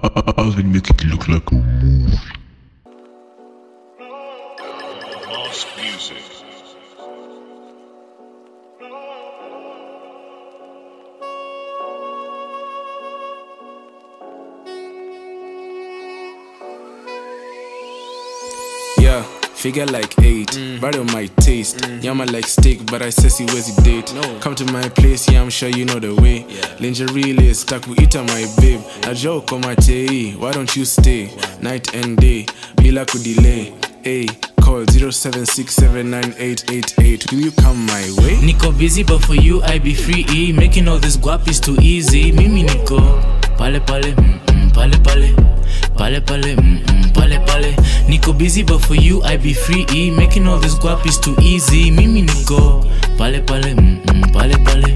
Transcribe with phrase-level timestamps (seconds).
[0.02, 2.39] I will make it look like a movie.
[19.60, 21.84] Figure like eight, right on my taste.
[22.02, 24.06] Yama like steak, but I says he wears it date.
[24.40, 26.46] Come to my place, yeah, I'm sure you know the way.
[26.48, 26.76] Yeah.
[26.80, 28.80] Lingerie lace, stuck with it my babe.
[29.04, 29.74] A joke on my
[30.38, 31.30] why don't you stay?
[31.60, 32.46] Night and day,
[32.76, 33.74] bila could delay.
[34.02, 34.26] Hey,
[34.62, 37.30] call 07679888.
[37.32, 38.40] Will you come my way?
[38.40, 40.52] Nico busy but for you I be free e.
[40.52, 42.98] Making all this guap is too easy Mimi niko
[43.58, 45.34] pale pale mm, mm, pale pale
[45.96, 47.74] Pale pale mm, mm, pale pale
[48.08, 50.10] Niko busy but for you I be free e.
[50.10, 52.84] Making all this guap is too easy Mimi niko
[53.18, 54.94] pale pale mm, mm, pale pale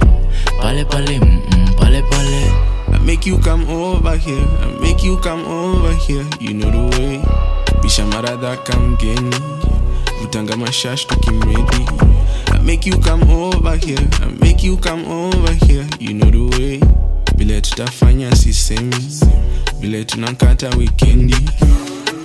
[0.60, 4.38] Pale pale mm, mm, pale pale I make you come over here.
[4.62, 6.24] I make you come over here.
[6.40, 7.18] You know the way.
[7.82, 9.34] Bisha marada kamgeni.
[10.20, 11.86] Vutanga mashash tukimredi.
[12.52, 13.98] I make you come over here.
[14.22, 15.86] I make you come over here.
[15.98, 16.80] You know the way.
[17.36, 18.94] Vile tutafanya sisemi.
[19.84, 21.36] Vile tunankata wikendi.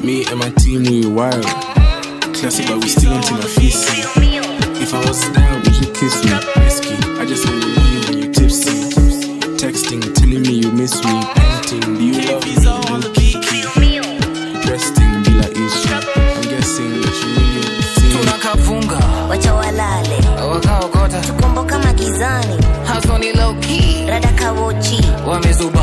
[0.02, 1.46] Me and my team we wild.
[2.34, 4.00] Classic but we still on Tinafisi.
[4.82, 6.32] If I was down, would you kiss me?
[6.64, 6.94] Risky.
[7.20, 8.72] I just wanna know you when you tipsy.
[9.60, 11.12] Texting, telling me you miss me.
[11.36, 12.56] Painting, do you love me?
[12.64, 13.60] Low kiki.
[14.72, 16.00] Resting, be like issue.
[16.16, 18.18] I'm guessing that you really see.
[18.18, 20.18] tunakafunga wacha walale
[20.52, 22.56] wakaokota tukombo kama gizani.
[23.36, 24.06] Low key.
[24.08, 25.02] rada kawochi.
[25.28, 25.82] Wamezuba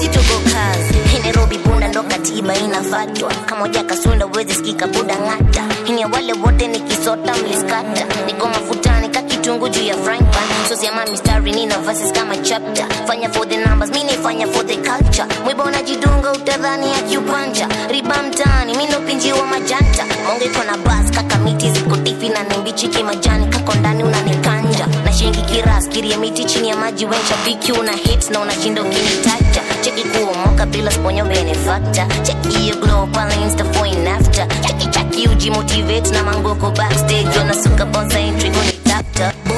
[0.00, 3.32] situko kazi nairobi bunda ndo katiba inafatwa.
[3.46, 5.62] Kamoja kasunda uwezi sikika buda ng'ata.
[5.88, 8.06] Ini wale wote nikisota mliskata.
[8.26, 12.86] Niko mafutani ka kitungu juu ya frying pan sosi ama mistari nina verses kama chapter.
[13.06, 15.24] Fanya for the numbers mi nifanya for the culture.
[15.44, 17.68] Mwiba unajidunga utadhani akiupanja.
[17.90, 22.28] Riba mtaani mi ndo pinji wa majanta monge iko na bas kaka miti ziko tifi
[22.28, 23.46] na nimbichi kimajani.
[23.46, 24.86] Kako ndani unanikanja.
[25.04, 27.04] Na shingi kiras kiria miti chini ya maji.
[27.06, 32.06] Wencha viki una hits na unashinda ukinitacha cheki kuomoka bila sponyo benefactor.
[32.22, 37.38] Cheki hiyo glow pale insta for in after cheki cheki uji motivate na mangoko backstage.
[37.38, 38.79] Wanasuka bonsa kunitapta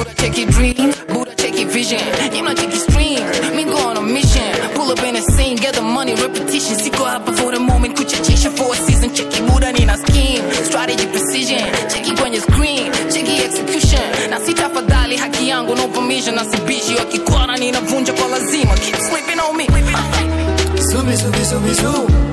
[0.03, 1.99] Buddha take your dream, Buddha take your vision.
[2.35, 3.23] You not take your stream,
[3.55, 4.51] me go on a mission.
[4.75, 6.75] Pull up in a scene, get the money, repetition.
[6.75, 9.13] Siko hapa for the moment, kuchachisha for a season.
[9.15, 11.59] Check it, Buddha nina scheme, strategy precision.
[11.91, 14.29] Check it kwenye screen, check it execution.
[14.29, 16.35] Na sitafadhali haki yangu, no permission.
[16.35, 18.73] Na sibishi wakikwana ninavunja kwa lazima.
[18.75, 19.67] Keep sleeping on me.
[20.81, 22.32] Zumi, zumi, zumi, zoom.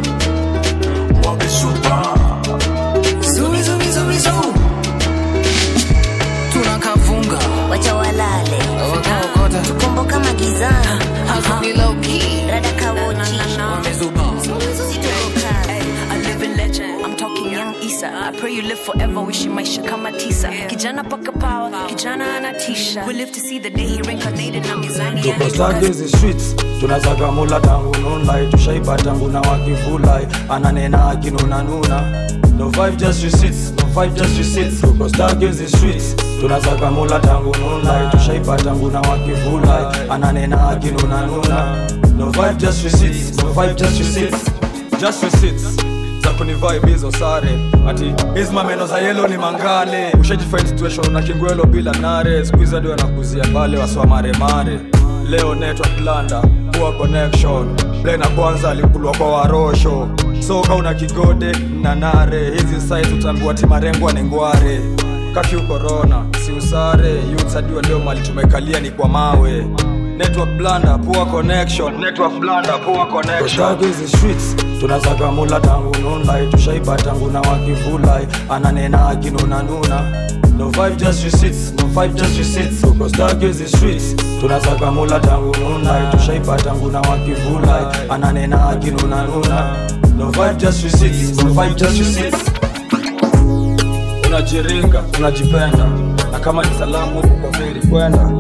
[10.55, 14.22] Tukombo kama gizani low key, rada kawochi wamezuba.
[14.43, 17.05] situko kazi legend.
[17.05, 18.06] I'm talking young Isa.
[18.12, 20.49] I pray you live forever, wishing maisha kama tisa.
[20.69, 23.06] Kijana paka power, kijana anatisha.
[23.06, 26.56] We live to see the day he reincarnated na mizani tuko yani stuck hizi streets
[26.81, 32.28] tunazaga mula tangu nunlai tushaiba tangu na wakivulai ananena akinunanuna
[32.59, 36.17] no vibe just receipts no vibe just receipts tuko stuck hizi streets.
[36.41, 41.87] Tunasaka mula tangu nunlai tushaiba tangu na wakivulai ananena akinunanuna
[42.19, 44.50] no vibe just receipts no vibe just receipts.
[45.00, 45.77] Just receipts.
[46.97, 47.49] Za sare.
[47.89, 52.45] Ati hizi mameno za yelo ni mangale ushajifind situation na kingwelo bila nare.
[52.47, 54.81] Skuizi hadi wanakuzia pale waswa maremare
[55.31, 56.43] leo network landa
[56.73, 57.77] poor connection.
[58.03, 60.09] Blena kwanza alikulwa kwa warosho
[60.41, 61.53] soka una kigode
[61.83, 64.81] na nare hizi size utaambiwa ti marengwa ni ngware.
[65.34, 69.67] Kakiu corona si usare yutsadiwa leo mali tumekalia ni kwa mawe.
[70.17, 72.00] Network blanda poor connection.
[72.00, 73.79] Network blanda poor connection.
[73.79, 78.27] Hizi streets tunazaga mula tangu nunlai tushaiba tangu na wakivulai.
[78.49, 80.03] Ananena akinunanuna
[80.59, 82.81] no vibe just receipts no vibe just receipts.
[82.83, 87.87] Tuko stuck hizi streets tunazaga mula tangu nunlai tushaiba tangu na wakivulai.
[88.09, 89.76] Ananena akinunanuna
[90.20, 92.50] no vibe just receipts no vibe just receipts
[94.26, 95.88] unajiringa unajipenda.
[96.32, 98.31] Na kama ni salamu kwa feri kwenda.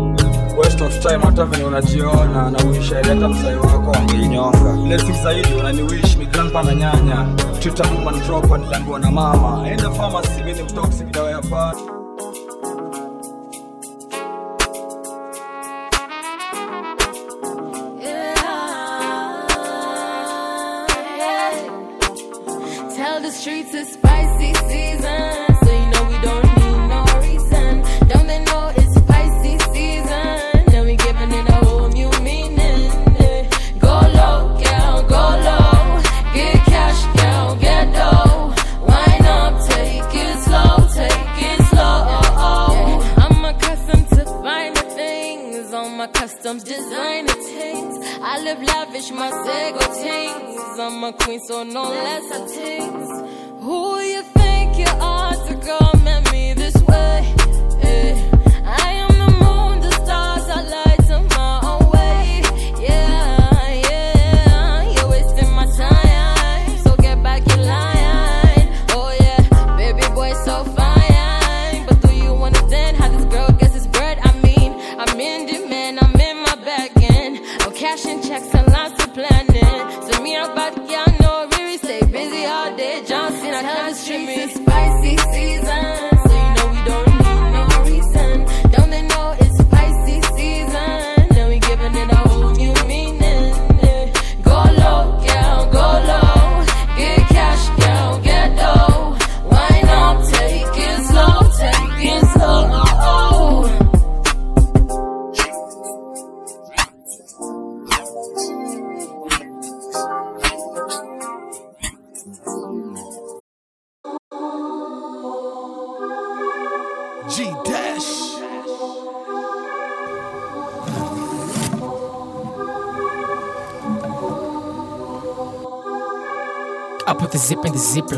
[0.58, 6.26] Waste of time hata venye unajiona na uishaeleta msai wako angeinyonga blessing zaidi unaniwish mi
[6.26, 7.26] grandpa na nyanya.
[7.58, 9.68] Tutamuma ntropa niliambiwa na mama.
[9.70, 11.30] Enda pharmacy mini ni mtoxic dawa
[23.40, 25.29] streets it's spicy season.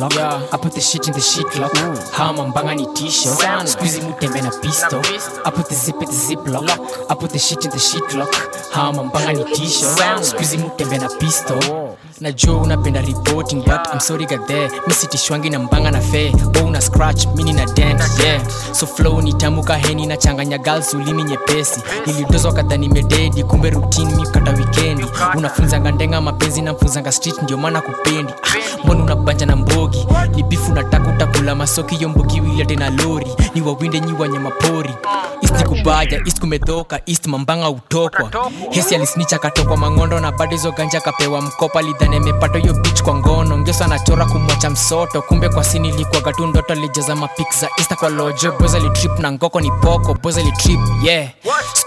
[0.02, 0.46] In yeah.
[0.52, 1.72] I put the shit in the shit lock.
[2.12, 3.68] Hama mbanga ni t-shirt.
[3.68, 5.00] Squeezy mutembe na pisto.
[5.44, 6.68] I put the zip in the ziplock.
[7.10, 8.34] I put the shit in the shit lock.
[8.72, 10.24] Hama mbanga ni t-shirt.
[10.24, 11.91] Squeezy mutembe na pisto.
[12.20, 16.60] Najua unapenda reporting but I'm sorry got there mi sitishwangi na mbanga na fe bo
[16.66, 18.42] una scratch mini na dent yeah.
[18.72, 21.80] So flow ni tamu kaheni na changanya girls ulimi nyepesi.
[22.06, 25.04] Nilidozwa kadha nimededi kumbe routine mi kata wikendi.
[25.36, 28.32] Unafunzanga ndenga mapenzi na mfunzanga street ndio maana kupendi.
[28.42, 30.06] Ah, mbona unabanja na mbogi?
[30.34, 33.26] Ni bifu nataka utakula masoki yo mbogi wilete na lori.
[33.54, 34.94] Ni wawinde nyi wanyama pori.
[35.42, 38.30] East kubaja east kumedhoka east mambanga utokwa.
[38.70, 43.14] Hesi alisnicha katokwa mangondo na bado hizo ganja kapewa mkopa lidhani amepata hiyo bich kwa
[43.14, 43.58] ngono.
[43.58, 45.22] Ngeso anachora kumwacha msoto.
[45.22, 48.52] Kumbe kwa sini ilikuwaga tu ndoto alijaza mapiksa ista kwa lojo.
[48.60, 50.14] Boza litrip na ngoko ni poko.
[50.14, 51.28] Boza litrip yeah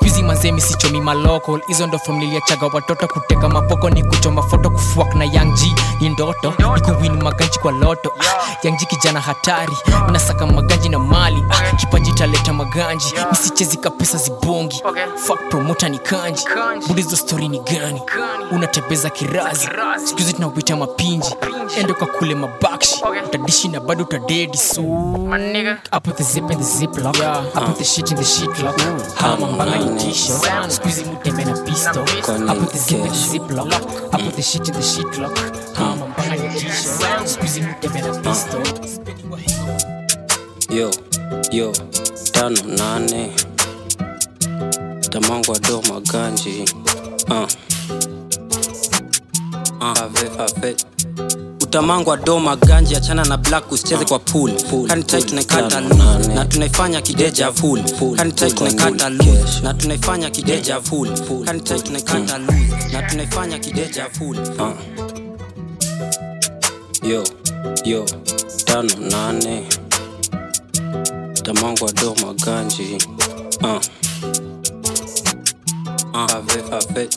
[0.06, 1.60] skuizi manzemi sichomi maloko.
[1.68, 3.08] Hizo ndo fom niliachaga watoto.
[3.08, 8.12] Kuteka mapoko ni kuchoma foto kufuak na yangji ni ndoto ni kuwini maganji kwa loto.
[8.20, 9.74] Ah, yangji kijana hatari.
[10.12, 11.44] Nasaka maganji na mali.
[11.50, 13.14] Ah, kipaji taleta maganji.
[13.32, 14.84] Misichezi kapesa zibongi.
[15.16, 16.44] Fuck promota ni kanji.
[16.88, 18.02] Budizo stori ni gani?
[18.52, 19.70] Unatebeza kirazi.
[20.06, 21.36] Sikuzi tunawita mapinji.
[21.80, 23.04] Ende kwa kule mabakshi.
[23.28, 24.82] Utadishi na bado utadedi so
[25.92, 27.16] I put the zip in the zip lock.
[27.20, 28.80] I put the shit in the shit lock.
[29.16, 30.72] Hama mbanga t-shirt.
[30.72, 33.74] Squeezy mutembe na pisto I put the zip in the zip lock
[34.14, 35.38] I put the shit in the shit lock
[35.76, 38.58] hama mbanga ni t-shirt squeezy mutembe na pisto
[40.70, 40.92] yo
[41.52, 41.72] yo
[42.32, 43.32] tano nane.
[45.10, 46.66] Tamangwa do maganji
[47.30, 47.36] uh.
[47.42, 47.48] Uh.
[49.82, 51.45] Ave, ave.
[51.76, 54.52] utamangwa do maganji achana na black usicheze kwa pool.
[54.88, 55.82] Kanitai tunaikata
[56.36, 57.84] na tunaifanya kideja full
[58.16, 59.10] kanitai tunaikata
[59.64, 61.10] na tunaifanya kideja full
[61.46, 62.38] kanitai tunaikata
[62.92, 64.72] na tunaifanya kideja full uh.
[67.10, 67.24] yo
[67.86, 68.06] yo
[68.66, 69.66] tano nane.
[71.44, 72.98] Tamangwa doma ganji.
[73.64, 73.70] Uh.
[73.70, 73.82] Uh.
[76.14, 77.10] Ave, ave.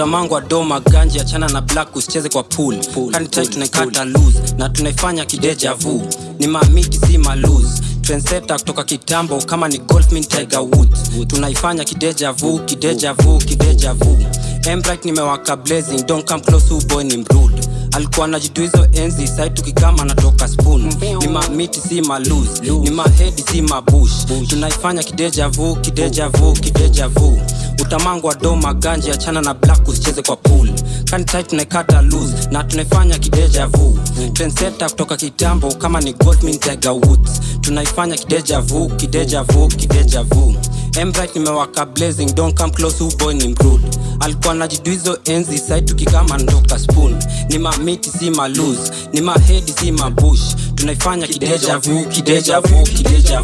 [0.00, 2.76] utamangwa doma ganji achana na black usicheze kwa pool.
[3.12, 6.02] Kanitai tunaikata lose na tunaifanya kideja vu.
[6.38, 11.10] Ni mamiti si malose trenseta kutoka kitambo kama ni golfmin tiger woods.
[11.26, 14.18] Tunaifanya kideja vu kideja vu kideja vu.
[14.70, 17.60] Embright nimewaka blazing don't come close who boy ni mrude.
[17.92, 20.92] Alikuwa najitu hizo enzi sai tukikama natoka spoon.
[21.20, 24.12] Ni mamiti si malus ni mahedi si mabush
[24.48, 27.40] tunaifanya kideja vu kideja vu kideja vu
[27.82, 30.70] utamangwa do maganji achana na black usicheze kwa pool.
[31.48, 33.98] Tunaikata loose na tunaifanya kideja vu.
[34.32, 36.58] Trenseta kutoka kitambo kama ni goldmin
[36.92, 37.40] woods.
[37.60, 40.54] Tunaifanya kideja vu kideja vu kideja vu.
[41.00, 43.88] Embright nimewaka blazing don't come close who boy ni mrude.
[44.20, 47.16] Alikuwa najiduizo enzi sai tukikama ndoka spoon.
[47.48, 48.78] Ni mamiti si malus
[49.12, 53.42] ni mahedi si mabush tunaifanya kideja vu kideja kideja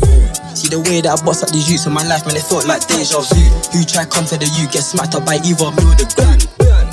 [0.53, 2.69] See the way that I bust up these youths in my life, man, it felt
[2.69, 3.41] like deja vu.
[3.73, 6.37] Who try come to the U, get smacked up by either me or the gun.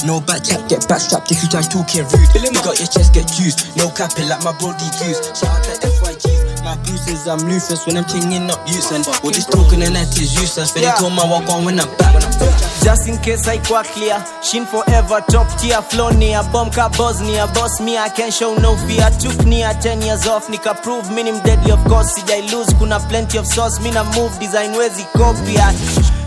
[0.07, 2.31] No back chat, get backstrapped if you try talking rude.
[2.39, 5.19] You got your chest get juiced, no capping like my brody goose.
[5.35, 6.38] Shout out to FYGs,
[7.09, 8.91] my I'm Lufus when I'm chinging up youths.
[8.91, 10.71] And all this talking and that is useless.
[10.71, 12.15] For they told my walk on when I'm back.
[12.83, 17.81] just in case haikuwa clear shin forever top tier flow near bomb ka bosnia boss
[17.81, 21.71] me i can show no fear took near 10 years off nika prove minim deadly
[21.71, 25.57] of course sijai lose kuna plenty of sauce mina move design wezi copy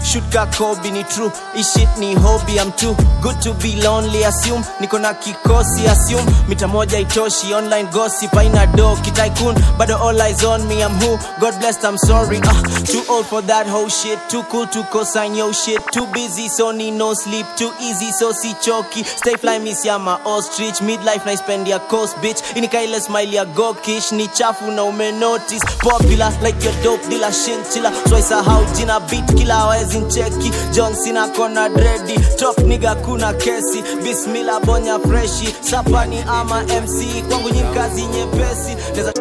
[0.05, 1.31] shoot ka kobi ni true.
[1.55, 4.63] Ishit ni hobi am too good to be lonely assume.
[4.81, 6.27] Niko na kikosi assume.
[6.49, 11.17] Mita moja itoshi online gossip aina do kitaikun bado all eyes on me am who?
[11.41, 12.39] God blessed I'm sorry.
[12.43, 14.19] Uh, too old for that whole shit.
[14.29, 15.81] Too cool to cosign yo shit.
[15.93, 17.47] Too busy so ni no sleep.
[17.57, 19.05] Too easy so si choki.
[19.05, 22.43] Stay fly miss ya ma ostrich midlife na spend ya coast bitch.
[22.57, 25.63] Inikaile smile ya gokish ni chafu na ume notice.
[25.81, 31.29] Popular like your dope dealer shinchila so isahau jina beat kila hawezi ncheki John Cena
[31.29, 38.03] kona dredi top nigga kuna kesi bismillah bonya freshi sapani ama MC kwangu nyi kazi
[38.03, 38.77] nyepesi.
[38.97, 39.13] Neza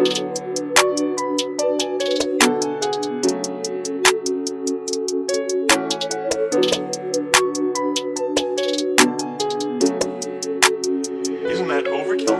[11.51, 12.39] Isn't that overkill?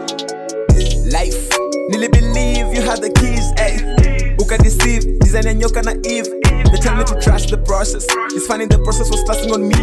[1.12, 1.50] life.
[1.90, 3.76] Nilibelieve you had the keys eh.
[3.76, 6.31] ay ukadeceive design ya nyoka na eve
[7.82, 9.82] process it's funny the process was starting on me.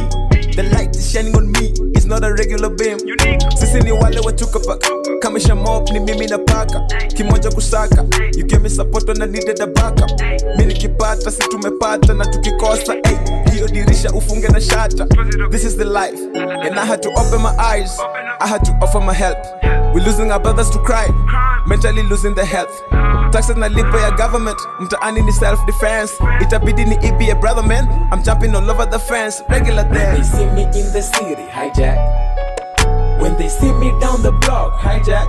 [0.55, 1.75] The light is shining on me.
[1.99, 2.99] It's not a regular beam.
[3.59, 4.89] Sisi ni wale watukapaka
[5.21, 6.81] kamisha mop ni mimi na paka
[7.17, 8.07] kimoja kusaka.
[8.37, 10.11] You gave me support when I needed a backup.
[10.57, 12.93] Mi nikipata si tumepata na tukikosa.
[12.93, 15.07] Hey, hiyo dirisha ufunge na shata.
[15.51, 16.21] This is the life.
[16.67, 17.99] And I had to open my eyes.
[18.41, 19.39] I had to offer my help.
[19.95, 21.15] We losing our brothers to crime.
[21.67, 22.98] Mentally losing the health
[23.31, 28.23] taxes nalipa ya government mtaani ni self defense itabidi ni ibi a brother man i'm
[28.23, 31.99] jumping all over the fence regular When they see me in the city, hijack.
[33.21, 35.27] When they see me down the block, hijack.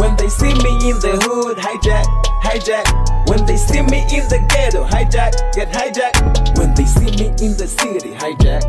[0.00, 2.04] When they see me in the hood, hijack,
[2.42, 3.28] hijack.
[3.28, 6.58] When they see me in the ghetto, hijack, get hijack.
[6.58, 8.62] When they see me in the city, hijack.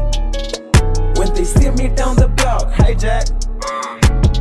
[1.17, 3.25] When they see me down the block, hijack.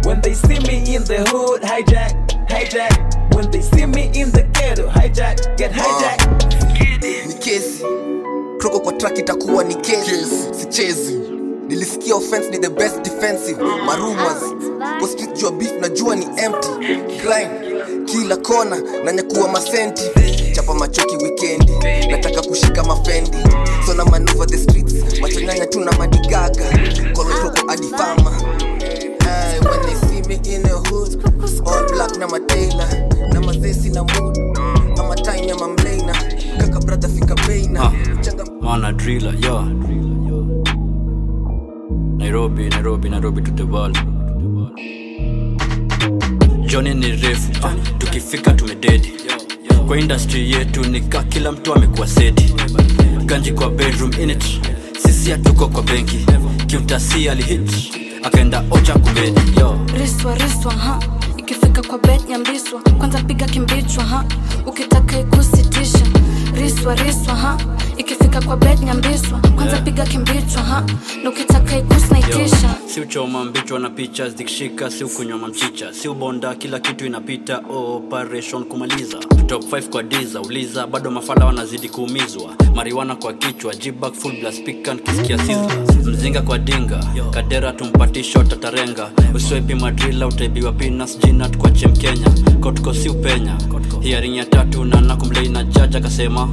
[0.06, 2.12] When they see me in the hood, hijack,
[2.48, 3.07] hijack.
[7.58, 7.84] Kesi.
[8.58, 10.26] Kroko kwa track itakuwa ni kesi.
[10.60, 11.20] Sichezi.
[11.68, 13.62] Nilisikia offense ni the best defensive.
[13.86, 14.42] Marumas
[14.98, 16.68] kwa street jua beef najua ni empty.
[17.06, 17.78] Grind.
[18.04, 20.02] Kila kona na nyakuwa masenti.
[20.52, 21.72] Chapa machoki wikendi
[22.10, 23.38] nataka kushika mafendi.
[23.86, 24.94] So na manuva the streets.
[25.20, 26.64] Machonyanya tu na madigaga
[27.14, 28.30] kolotoko adifama
[29.24, 31.22] Hey, when they see me in the hood
[31.66, 32.88] all black na matela
[33.32, 34.38] na mazesi na mood.
[34.98, 36.14] Ama time ya mamleina
[36.58, 37.92] kaka brother fika beina
[38.60, 39.62] mana driller yo.
[42.18, 43.96] Nairobi nairobi nairobi to the world.
[46.66, 49.12] Joni ni refu uh, tukifika tumededi
[49.86, 52.54] kwa industry yetu nika kila mtu amekuwa seti
[53.24, 54.44] ganji kwa bedroom init
[55.02, 56.26] sisi hatuko kwa benki.
[56.66, 57.70] Kiutasi alihit.
[58.22, 59.78] Akaenda ocha kubedi yo.
[60.00, 60.98] Riswa riswa ha
[61.48, 62.80] ikifika kwa bet nyambiswa.
[62.98, 64.24] Kwanza piga kimbichwa ha.
[64.66, 65.98] Ukitaka ikusitisha
[66.54, 67.58] riswa riswa ha.
[67.96, 69.38] Ikifika kwa bet nyambiswa.
[69.54, 69.82] Kwanza Yeah.
[69.84, 70.84] piga kimbichwa ha.
[71.24, 76.80] Na ukitaka ikusnaitisha si uchoma mbichwa na picha zikishika si ukunywa mamchicha si ubonda kila
[76.80, 77.58] kitu inapita.
[77.70, 79.18] Operation kumaliza.
[79.46, 80.86] Top 5 kwa diza uliza.
[80.86, 87.72] Bado mafala wanazidi kuumizwa mariwana kwa kichwa jibak full blast sizzla mzinga kwa dinga kadera
[87.72, 92.30] tumpatisho tatarenga usiwepi madrila utaibiwa pinas jinat kwa chem kenya
[92.60, 93.56] kotko si upenya
[94.00, 96.48] hiaring ya tatu na nakumlei na jaja akasema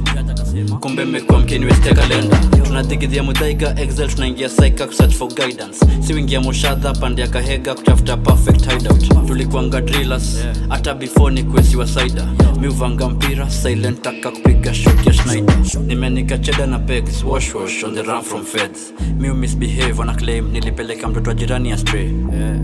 [0.80, 2.36] kumbe mmekuwa mkiniweste kalenda.
[2.66, 5.86] Tunathigidhia mudhaiga excel tunaingia saika kusearch for guidance.
[6.00, 9.26] Siwingia moshadha pande ya kahega kutafuta perfect hideout.
[9.26, 10.38] Tulikuanga drillers
[10.68, 12.26] hata before ni kuesiwa saida.
[12.60, 15.56] Miuvanga mpira silent taka kupiga shot ya schneider.
[15.86, 18.92] Nimenika cheda na pegs wash wash on the run from feds.
[19.18, 22.56] Miu misbehave wana claim nilipeleka mtoto wa jirani ya stray yeah.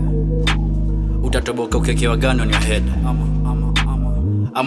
[1.23, 2.83] utatoboka ukekewa gani on your head?
[3.07, 3.42] Ama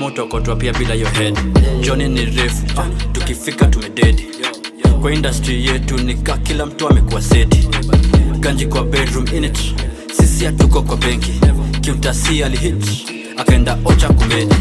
[0.06, 1.38] utokotwa pia bila your head.
[1.80, 4.26] Joni ni refu uh, tukifika tumededi
[5.00, 7.68] kwa industry yetu nika kila mtu amekuwa seti
[8.40, 9.58] ganji kwa bedroom init
[10.16, 11.32] sisi hatuko kwa benki.
[11.80, 12.84] Kiutasi alihit
[13.36, 14.54] akaenda ocha kumedi.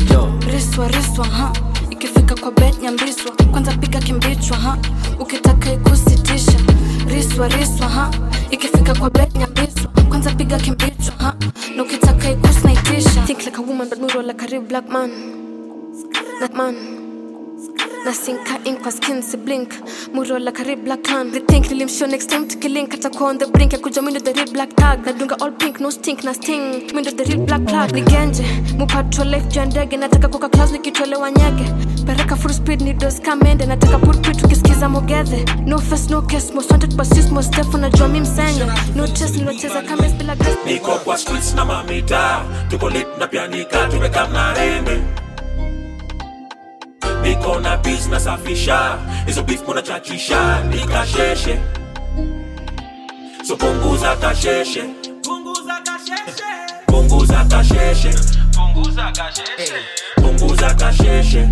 [2.42, 3.32] Kwa bet nyambiswa.
[3.52, 4.78] Kwanza piga kimbichwa ha.
[5.20, 6.52] Ukitaka ikusitisha.
[7.08, 8.12] Riswa riswa ha.
[8.52, 9.92] Ikifika kwa bet nyambiswa.
[10.10, 11.36] Kwanza piga kimbichwa ha.
[11.76, 15.10] Na ukitaka ikusnaitisha think like a woman but muro like a real black man.
[16.40, 17.05] That man
[18.06, 19.70] na sinka kwa skin si blink.
[20.14, 23.46] Murola like a real black clan they think nilimshow next time tukilink atakuwa on the
[23.48, 23.74] brink.
[23.74, 25.06] Ya kuja mindo the real black tag.
[25.06, 26.88] Nadunga all pink no stink na sting.
[26.94, 28.44] Mindo the real black plug nigenje
[28.78, 31.72] mupatwa life juu ndege nataka kuka class nikitolewa nyege
[32.06, 36.72] pereka full speed ni dos kamende nataka pulpit ukisikiza mogedhe no face no case most
[36.72, 38.64] wanted but sis most deaf unajua mi msenge
[38.96, 42.42] no chess nilocheza kama bila gas niko kwa streets na mamita.
[42.70, 45.02] Tuko lit na pianika tumekamna mnarende
[47.22, 51.60] niko na bis nasafisha hizo beef munachachisha nikasheshe.
[53.48, 54.84] So punguza kasheshe.
[55.24, 56.44] Punguza kasheshe.
[56.88, 58.12] Punguza kasheshe.
[58.56, 59.84] Punguza kasheshe.
[60.16, 61.48] Punguza kasheshe.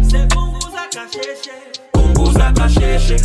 [1.94, 3.18] Punguza kasheshe.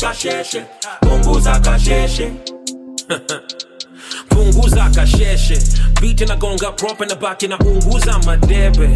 [0.00, 0.64] Kasheshe.
[1.00, 2.32] Punguza kasheshe
[4.28, 5.58] punguza kasheshe.
[6.00, 8.88] Biti nagonga prope na baki na unguza madebe.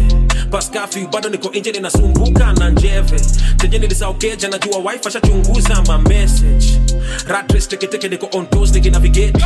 [0.51, 3.19] Paskafi bado niko nje ninasumbuka na njeve.
[3.57, 6.79] Tenye nilisaukeja najua wife ashachunguza mamessage
[7.27, 9.45] ratres teketeke niko ontos nikinavigate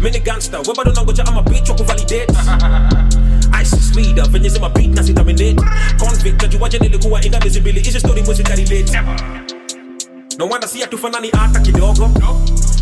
[0.00, 2.34] mini gangster we bado nangoja ama bitch wa kuvalidate.
[3.62, 5.56] ISIS leader venye zima beat na sitaminate.
[5.98, 9.00] Convict najuaje nilikuwa inga miezi mbili hizi story mwezi karelate
[10.38, 12.10] no wonder si hatufanani hata kidogo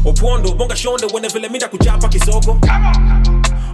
[0.04, 2.58] opondo bonga shonde wene vile minda kuchapa kisogo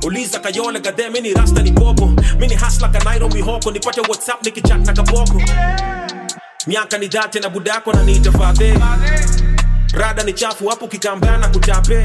[0.06, 2.12] uliza kayole gade mini rasta ni popo.
[2.38, 5.42] Mini hasla kanairo mihoko nipate whatsapp nikichat na kaboko
[6.66, 8.74] miaka ni date na budako na niitafadhe
[9.92, 12.02] rada ni chafu hapo kikambana kutape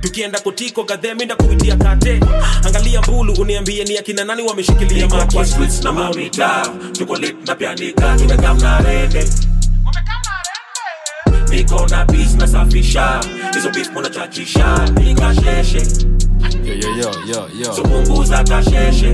[0.00, 2.20] tukienda kotiko gadhe minda kuitia kate.
[2.66, 5.38] Angalia mbulu uniambie ni akina nani wameshikilia maki
[5.84, 9.24] na mamita tuko lit na pianika tumekamna rende
[11.54, 13.20] niko na bis nasafisha
[13.54, 15.82] hizo beef munachachisha nikasheshe
[16.64, 17.72] Yo, yo, yo, yo, yo.
[17.74, 19.10] so punguza kasheshe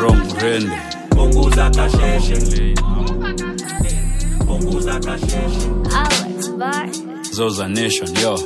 [0.00, 0.72] Rom Rende.
[1.10, 2.74] punguza kasheshe
[4.46, 5.68] punguza kasheshe
[7.32, 8.36] Zoza Nation, yo.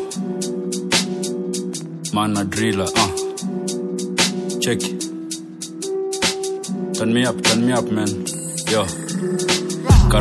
[2.13, 3.09] Mana driller, uh.
[4.61, 5.01] Check it.
[6.95, 8.09] Turn me up, turn me up, man.
[8.71, 8.87] Yo.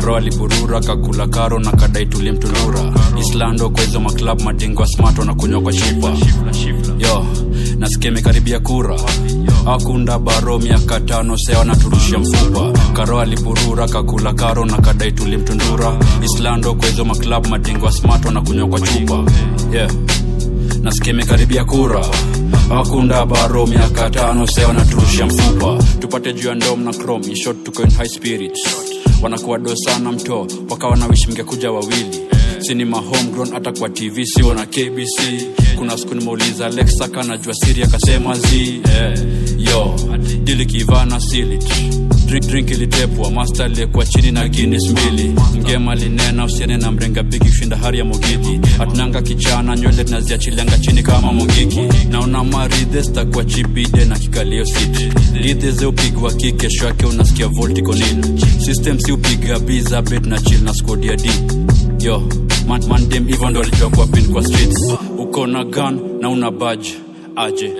[0.00, 5.72] Karo aliburura kakula karo na kadai tulimtunura islando kwa hizo maklab madingwa smart wanakunywa kwa
[5.72, 6.16] shifa.
[6.98, 7.26] Yo
[7.78, 8.96] nasikia imekaribia kura.
[9.66, 12.72] Akunda baro miaka tano sea wanaturushia mfupa.
[12.92, 18.80] Karo aliburura kakula karo na kadai tulimtundura islando kwa hizo maklab madingwa smart wanakunywa kwa
[18.80, 19.24] chupa.
[19.72, 19.90] Yeah
[20.82, 22.06] nasikia imekaribia kura.
[22.70, 25.78] Akunda baro miaka tano sea wanaturushia mfupa.
[26.00, 28.60] Tupate juu ya ndom na chrome short tuko in high spirits
[29.22, 32.20] wanakuwa do sana mto wakawa na wishi mngekuja wawili.
[33.00, 35.42] Homegrown hata kwa tv sio na kbc
[35.78, 38.46] kuna siku nimeuliza lexa kanajua siri akasema z
[38.88, 39.18] yeah.
[43.64, 45.34] Aliyekuwa chini na guinness mbili.
[45.58, 51.02] Mgema linena usiene na mrenga bigi kushinda hari ya mogiki atunanga kichana nywele tunaziachilianga chini
[51.02, 53.44] kama mogiki naona maridhe stakuwa
[54.04, 55.08] na kikalio siti.
[55.34, 56.52] Lidhe upigwa ki
[56.86, 58.24] yake unasikia volticonil
[58.64, 61.30] system si upiga biza na chill na skodia d.
[62.00, 62.22] Yo
[62.68, 62.82] man,
[63.28, 64.92] hivyo ndo alijua kuwa pin kwa streets.
[65.18, 66.94] Uko na gun na una badge
[67.36, 67.72] aje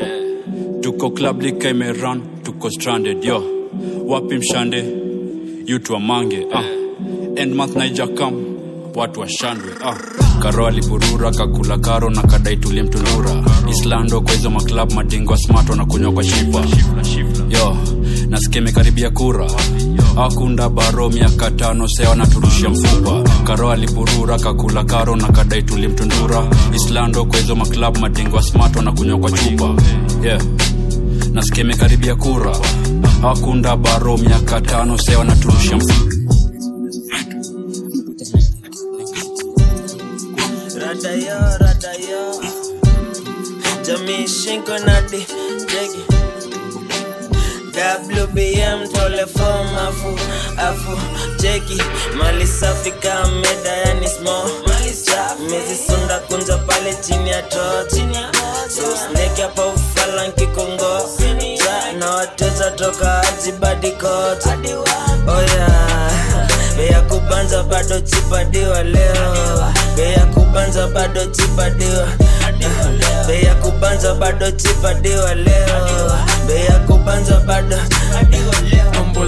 [0.86, 3.42] tuko club lika imeran tuko stranded yo.
[4.06, 4.84] Wapi mshande?
[5.66, 6.62] Yutu mange ah.
[7.36, 8.34] end month naija kam
[8.94, 9.96] watu washandwe ah.
[10.42, 16.24] karo alipurura kakula karo na kadai tulimtunura islando kwa hizo maklab madingwa smart wanakunywa kwa
[16.24, 16.64] shifa.
[17.50, 17.76] Yo
[18.28, 19.50] nasikia imekaribia kura.
[20.16, 23.22] Akunda baro miaka tano sea wanaturushia mfupa.
[23.44, 29.30] Karo alipurura kakula karo na kadai tulimtundura islando kwa hizo maklab madingwa smart wanakunywa kwa
[29.30, 29.74] chupa.
[30.24, 30.42] Yeah
[31.36, 32.56] nasikia imekaribia kura.
[33.22, 35.94] Hakunda baro miaka tano sewa na mfupa
[41.60, 42.34] radayo
[43.86, 45.26] jamii shinko nadi
[45.70, 46.15] jegi
[47.76, 50.18] WBM tole form afu
[50.56, 50.98] afu
[51.42, 51.82] cheki.
[52.18, 54.50] Mali safi kama meda yani small.
[55.50, 58.04] Mizi sunda kunja pale chini ya tochi
[58.68, 61.00] so snake hapa ufala nkikongo.
[61.98, 64.74] Na wateja toka ajibadi kote
[65.28, 66.12] oh yeah.
[66.76, 69.64] Bei ya kubanza bado chipadiwa leo.
[69.96, 72.08] Bei ya kubanza bado chipadiwa
[73.26, 76.18] bei ya kubanza bado chipadiwa leo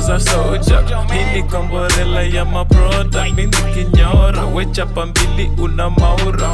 [0.08, 0.82] kombo za soja
[1.34, 6.50] ni komborela ya maproda mini kinyora wechapa mbili una maura.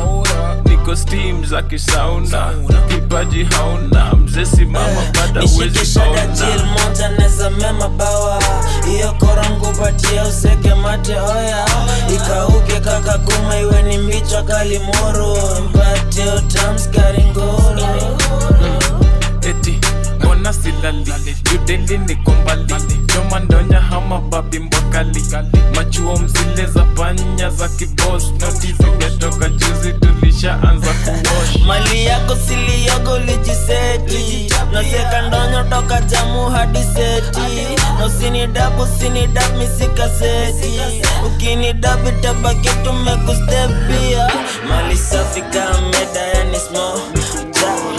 [0.65, 2.53] Niko steam za kisauna
[2.89, 4.13] kipaji hauna.
[4.15, 6.27] Mzee simama bada uwezi nishikishada
[6.65, 8.43] moja neza mema bawa.
[9.19, 11.67] Korangu patia useke mate oya.
[12.15, 14.43] Ikauke kaka kuma iwe ni mbichwa
[16.37, 17.87] utamskari nguru
[19.49, 19.81] eti
[20.19, 21.15] mbona silali
[21.53, 22.75] judeli niko mbali
[23.15, 25.23] jomandonya hama babi mbokali
[25.77, 34.49] machuo mzile za panya za kibos noti zimetoka juzi tulishaanza kuwosh mali yako siliyogo lijiseti.
[34.73, 37.41] Naseka ndonyo toka jamu hadi seti.
[38.07, 40.81] Usinidab usinidab misikaseti
[41.27, 44.31] ukinidab tabaki tumekustepia
[44.69, 47.01] mali safi kameda yani smo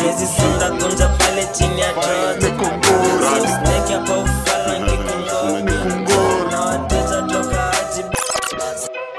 [0.05, 2.65] mezisonda kunja pale chini ya trotsteki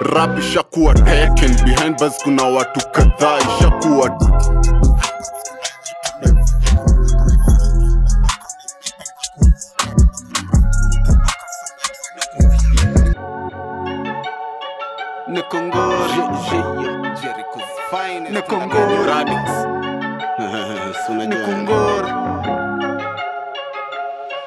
[0.07, 4.11] rap ishakuwa taken behind bars kuna watu kadhaa ishakuwa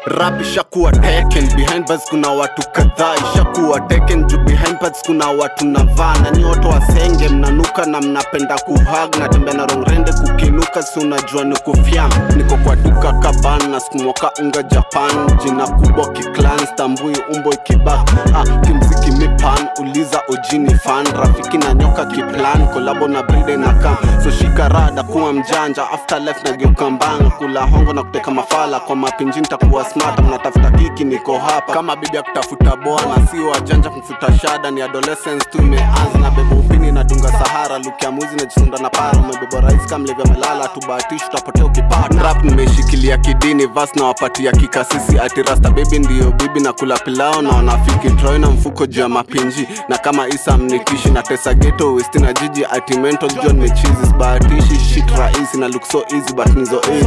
[0.10, 5.66] rap ishakuwa taken behind bars kuna watu kadhaa ishakuwa taken juu behind bars kuna watu
[5.68, 11.44] navaa na ni watu wasenge mnanuka na mnapenda kuhag natembea na rongrende kukinuka si unajua
[11.44, 15.12] ni kufyam niko kwa duka kaban na smoka unga japan
[15.44, 18.44] jina kubwa kiklan stambui umbo ikibak ah,
[19.20, 21.06] kimziki mipan uliza ojini fan.
[21.06, 23.98] Rafiki na nyoka kiplan kolabo na bride na kam.
[24.24, 24.30] So
[24.70, 27.30] rada kuwa mjanja afterlife na mbanga.
[27.30, 31.74] Kula hongo na kuteka mafala kwa mapinji nitakuwa smart mnatafuta kiki niko hapa.
[31.74, 36.20] Kama bibi ya kutafuta boa na si wajanja kumfuta shada ni adolescence tu imeanza.
[36.22, 38.36] Na bebo upini na dunga sahara lukia mwizi
[38.82, 39.20] na para.
[39.20, 42.36] Umebebo rais kamlevya melala tubahatishi utapotea ukipata.
[42.44, 47.50] Nimeshikilia kidini vas na wapatia kikasisi ati rasta bebi ndiyo bibi na kula pilao na
[47.50, 48.10] wanafiki.
[48.10, 52.66] Troi na mfuko juu mapinji na kama isa mnitishi na tesa geto westi na jiji
[52.66, 57.06] ati mental john mechizi sbahatishi shit rahisi na look so easy but nizo easy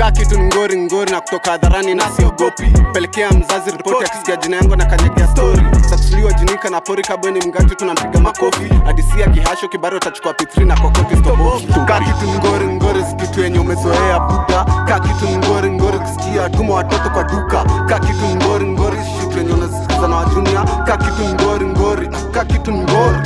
[0.00, 2.66] kaa kitu ni ngori ngori na kutoka hadharani na siogopi.
[2.92, 7.74] Pelekea mzazi ripoti akisikia jina yangu na kanyegea stori sakusuliwa jinika na pori kabweni mgati
[7.74, 8.68] tunampiga makofi.
[8.86, 13.58] Hadisia kihasho kibaro utachukua p3 na kokoti stobofu kaa kitu ni ngori ngori sikitu yenye
[13.58, 17.64] umezoea buda kaa kitu ni ngori ngori kusikia tuma watoto kwa duka.
[17.88, 20.64] Kaa kitu ni ngori ngori shitu yenye unasikiza na wajunia.
[20.86, 23.18] Kaa kitu ni ngori ngori kaa kitu ni ngori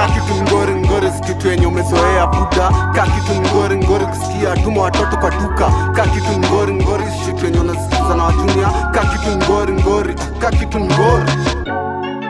[0.00, 5.16] kaa kitu ngori ngori si kitu yenye umezoea buda kaa kitu ngori kusikia tuma watoto
[5.16, 5.70] kwa duka.
[5.94, 10.14] Kaa kitu ngori ngori shitu unasikiza na wajunia kaa kitu ngori ngori
[10.80, 11.32] ngori.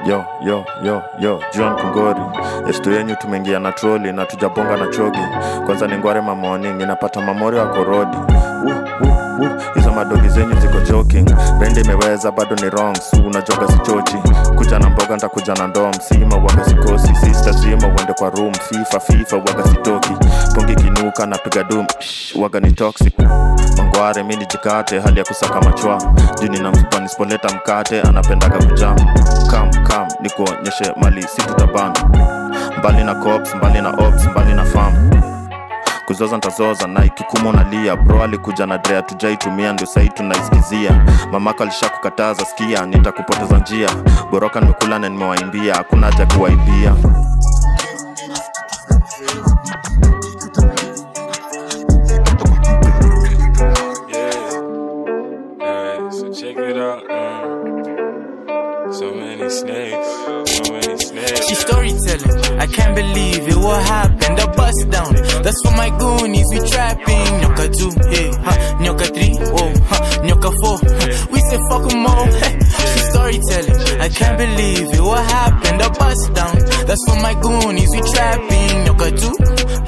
[0.07, 2.21] Yo yo yo yo john kungori
[2.71, 5.19] estu yenyu tumeingia na troli na tujabonga na chogi.
[5.67, 8.17] Kwanza ni ngware mamoning inapata mamori wa korodi.
[8.17, 9.75] Uh, uh, uh.
[9.75, 11.31] hizo madogi zenyu ziko joking.
[11.59, 12.97] Bendi imeweza bado ni wrong.
[12.97, 14.17] Su unajoga sichochi
[14.57, 15.93] kuja na mboga ntakuja na ndom.
[15.93, 17.15] Sima waga sikosi.
[17.15, 18.53] Sista zima uende kwa room.
[18.55, 20.13] Fifa fifa waga sitoki.
[20.55, 23.19] Pongi kinuka napiga dum Shh, waga ni toxic.
[23.77, 25.01] Mangware mi nijikate.
[25.01, 26.03] Hali ya kusaka machwa.
[26.43, 28.01] Juni na mfupa nisipoleta mkate.
[28.01, 28.97] Anapendaga kujam.
[29.51, 31.23] Kam kam nikuonyeshe mali.
[31.23, 31.93] Situtaban
[32.79, 35.11] mbali na cops mbali na ops mbali na fam
[36.21, 42.45] kuzoza ntazoza na ikikuma nalia bro alikuja na drea tujaitumia ndio sahii tunaisikizia mamako alishakukataza
[42.45, 43.89] skia nitakupoteza njia
[44.31, 46.95] boroka nimekula na nimewaimbia hakuna haja kuwaibia
[56.11, 58.93] so check it out, man.
[58.93, 60.09] So many snakes,
[60.57, 61.47] so many snakes.
[61.49, 62.59] She storytelling.
[62.59, 63.57] I can't believe it.
[63.57, 64.39] What happened?
[64.39, 65.15] The bus down.
[65.51, 66.47] That's for my goonies.
[66.53, 67.27] We trapping.
[67.43, 68.79] Nyoka two, hey, huh?
[68.79, 70.23] Nyoka three, oh, huh?
[70.23, 70.79] Nyoka four.
[70.79, 71.27] Huh?
[71.33, 72.27] We say fuck 'em all.
[72.41, 72.55] Hey.
[72.93, 74.01] She storytelling.
[74.01, 75.01] I can't believe it.
[75.01, 75.83] What happened?
[75.83, 76.57] A bust down.
[76.87, 77.91] That's for my goonies.
[77.91, 78.77] We trapping.
[78.87, 79.35] Nyoka two,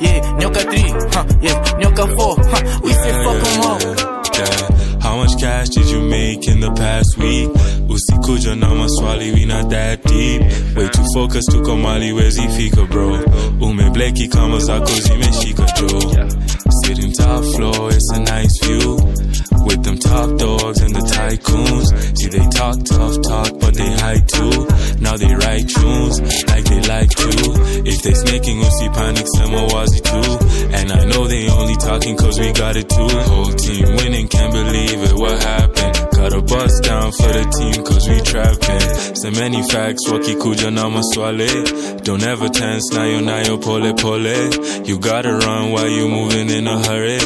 [0.05, 0.18] yeah.
[0.40, 1.25] Nyoka three, huh?
[1.40, 1.62] Yeah.
[1.79, 2.35] Nyoka four.
[2.42, 2.81] Huh?
[2.83, 4.12] We say fuck 'em all.
[5.01, 7.51] How much cash did you make in the past week?
[8.23, 10.43] Usikuja na maswali, we not that deep.
[10.77, 11.75] Way too focused, tuko
[12.15, 13.19] where's ifika bro?
[13.61, 16.29] Umebleki kama zako zimeshika jo.
[16.85, 18.95] Sitting top floor, it's a nice view.
[19.67, 22.19] With them top dogs and the tycoons.
[22.19, 24.67] See they talk tough talk, but they hide too.
[25.01, 27.31] Now they write tunes like they like to.
[27.85, 30.31] If they snaking, usi panic, sema wazi too.
[31.85, 33.09] Talking cause we got it too.
[33.31, 35.95] Whole team winning, can't believe it, what happened?
[36.12, 39.14] Got a bust down for the team cause we trapping.
[39.16, 42.03] So many facts, wakikuja na maswale.
[42.05, 44.85] Don't ever tense, nayo nayo pole pole.
[44.87, 47.18] You gotta run while you moving in a hurry.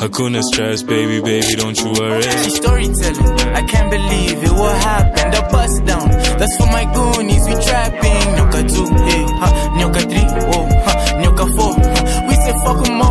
[0.00, 2.22] Hakuna stress, baby, baby, don't you worry.
[2.22, 3.38] She storytelling.
[3.54, 4.52] I can't believe it.
[4.52, 5.34] What happened?
[5.34, 6.08] A bust down.
[6.38, 7.44] That's for my goonies.
[7.46, 8.26] We trapping.
[8.36, 9.52] Nyoka two, hey, huh?
[9.78, 10.96] Nyoka three, oh, huh?
[11.20, 11.74] Nyoka four.
[11.74, 12.26] Huh?
[12.28, 13.07] We say fuck 'em all.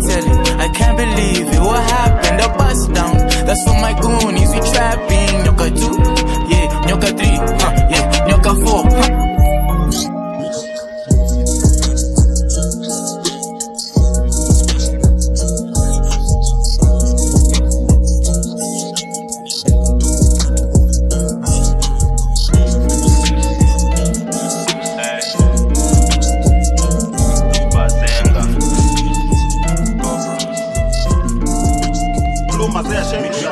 [0.00, 0.60] Storytelling.
[0.60, 1.60] I can't believe it.
[1.60, 2.40] What happened?
[2.40, 3.16] A bust down.
[3.46, 4.50] That's for my goonies.
[4.54, 5.44] We trapping.
[5.44, 6.01] Nyoka two,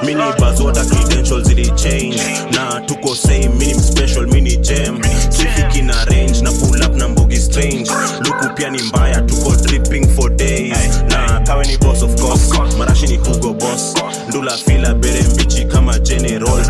[0.04, 2.20] mini bazota credentials zili change.
[2.52, 5.00] Na tuko same mini special mini jam.
[5.00, 7.90] Traffic na range na pull up na mbogi strange.
[8.24, 11.02] Luku pia ni mbaya tuko dripping for days.
[11.08, 12.50] Na kawe ni boss of course.
[12.78, 13.94] Marashi ni hugo boss.
[14.28, 16.66] Ndula fila bere mbichi kama general.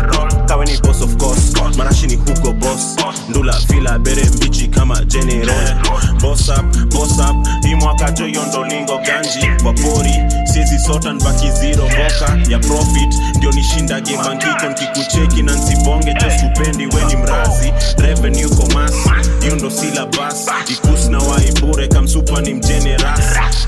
[0.47, 1.77] Kawe ni boss of course.
[1.77, 2.95] Marashi ni hugo boss.
[3.29, 5.75] Ndula fila bere mbichi kama general.
[6.21, 7.47] Boss up boss up.
[7.65, 9.47] Hii mwaka ganji.
[9.65, 10.13] Wapori
[10.53, 11.83] siezi sota nbaki zero.
[11.85, 13.15] Mboka ya profit.
[13.37, 16.27] Ndio nishinda gemangiko nkikucheki na nsibonge jo
[16.95, 17.73] weni mrazi.
[17.97, 18.95] Revenue commerce
[19.41, 23.19] hiyo ndo silabas ikus na waibure kamsupa ni mjeneras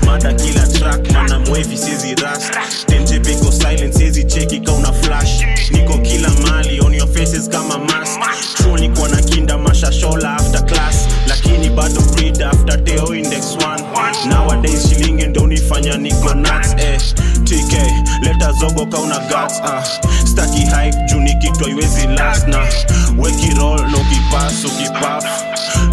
[0.06, 2.40] mada kila track mana mwevi siezi ras
[2.86, 5.44] tenjebiko silent siezi cheki kauna flash.
[5.70, 8.20] Niko kila mali on your faces kama mask.
[8.62, 11.08] Chuo nikuwa na kinda mashashola after class.
[11.28, 13.14] Lakini bado breed after teo
[18.52, 19.82] leta una guts ah.
[20.26, 22.58] Staki hype juu ni kitu iwezi last na
[23.18, 25.24] weki roll na kipas ukipaf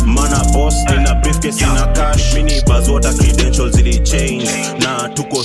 [0.05, 2.33] mana boss nina briefcase ina cash.
[2.33, 4.49] Mini bazota credentials ili change.
[4.79, 5.43] Na tuko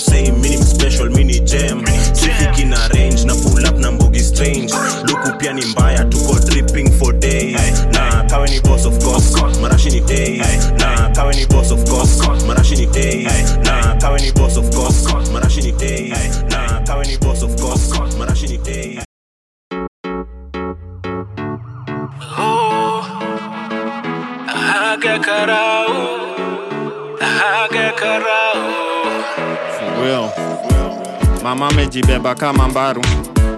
[32.26, 33.02] amejibeba kama mbaru.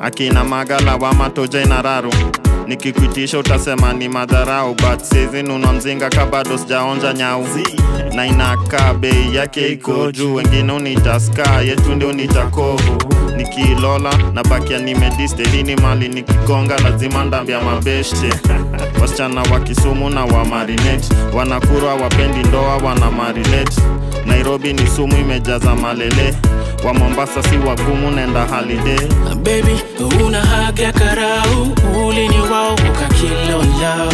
[0.02, 2.12] Akina magala wa matoje na raru
[2.66, 7.46] nikikuitisha utasema ni madharau but sizi mzinga kabado sijaonja nyau.
[8.14, 12.98] Na inakaa bei yake iko juu wengine unitaska yetu ndio nitakovu
[13.36, 18.30] nikilola na bakia nimedistelini mali nikigonga lazima ndambya mabeshte.
[19.00, 23.80] Wasichana wa kisumu na wa marinate wanakurwa wapendi ndoa wana marinate
[24.26, 26.34] nairobi ni sumu imejaza malele
[26.88, 29.08] wa mombasa si wagumu nenda holiday.
[29.42, 29.76] Baby
[30.24, 31.68] una haga karau
[32.06, 34.12] ulini wao ukakilolau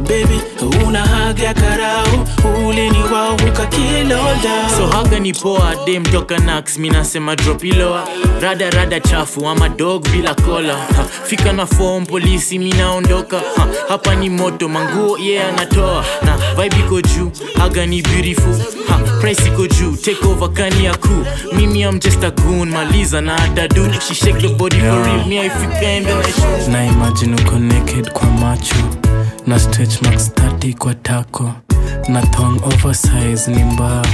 [0.00, 0.40] baby
[0.86, 2.26] una haga karau
[2.68, 8.08] ulini wao ukakilolau so haga ni poa dem toka nax minasema dropiloa
[8.40, 14.14] rada rada chafu ama dog bila kola ha, fika na form polisi minaondoka ha, hapa
[14.14, 16.04] ni moto manguo ye yeah, anatoa.
[16.24, 18.54] Na vibe iko juu haga ni beautiful.
[18.88, 21.24] Ha, price iko juu take over kani ya kuu
[21.56, 24.00] mimi I'm just a goon maliza na hata dude.
[24.00, 28.10] She shake the body for real me I feel kind of na imagine uko naked
[28.12, 28.74] kwa macho
[29.46, 31.52] na stretch max 30 kwa tako.
[32.08, 34.06] Na thong oversize ni mbao.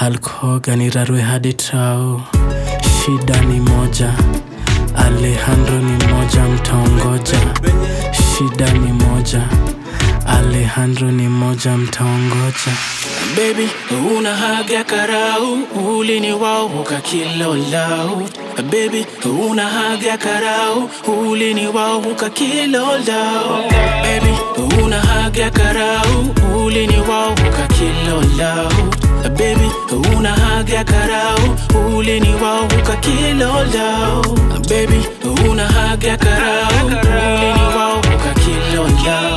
[0.00, 2.22] Hulk Hogan rarwe hadi trao.
[3.04, 4.12] Shida ni moja.
[4.96, 7.38] Alejandro ni moja mtaongoja
[8.38, 9.42] shida ni moja
[10.26, 12.72] Alejandro ni moja mtaongoja.
[13.36, 13.68] Baby
[14.16, 15.58] una haga karau
[15.98, 18.28] ulini wao ukakilolau
[18.70, 19.06] baby
[19.48, 23.64] una haga karau ulini wao ukakilolau
[24.02, 24.34] baby
[24.84, 26.26] una haga karau
[26.64, 28.72] ulini wao ukakilolau
[29.38, 29.70] baby
[30.16, 31.38] una haga karau
[31.96, 34.22] ulini wao ukakilolau
[34.68, 35.00] baby
[35.50, 39.35] una haga karau ulini wao ukakilolau baby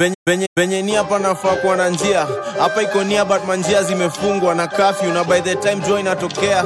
[0.00, 2.26] Venye- ni hapa nafaa kuwa na njia.
[2.60, 6.64] Hapa iko nia but manjia zimefungwa na kafyu na by the time joy inatokea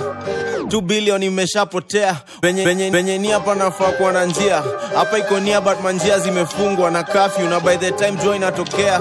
[0.69, 2.17] 2 billion imeshapotea.
[2.43, 4.63] Venye, venye, venye ni hapa nafaa kuwa na njia.
[4.95, 9.01] Hapa iko nia but manjia zimefungwa na kafyu na by the time jua inatokea